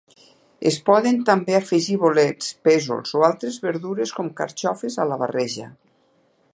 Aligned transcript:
Es 0.69 0.77
poden 0.85 1.19
també 1.27 1.57
afegir 1.57 1.97
bolets, 2.05 2.49
pèsols 2.69 3.13
o 3.21 3.23
altres 3.31 3.61
verdures, 3.67 4.15
com 4.21 4.35
carxofes, 4.41 4.99
a 5.05 5.11
la 5.13 5.21
barreja. 5.25 5.69